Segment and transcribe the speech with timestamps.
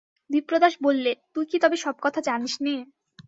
[0.29, 2.75] বিপ্রদাস বললে, তুই কি তবে সব কথা জানিস নে?